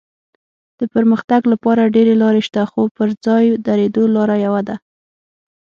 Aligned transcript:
د 0.79 0.81
پرمختګ 0.93 1.41
لپاره 1.53 1.91
ډېرې 1.95 2.15
لارې 2.21 2.41
شته 2.47 2.61
خو 2.71 2.81
د 2.89 2.93
پر 2.97 3.09
ځای 3.25 3.43
درېدو 3.67 4.03
لاره 4.15 4.35
یوه 4.45 4.61
ده. 4.67 4.75